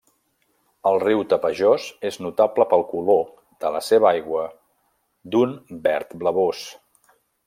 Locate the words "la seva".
3.75-4.09